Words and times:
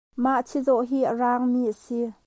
Mah 0.23 0.41
chizawh 0.47 0.85
hi 0.89 0.99
a 1.09 1.11
raang 1.19 1.45
mi 1.51 1.61
a 1.71 1.73
si. 1.83 1.99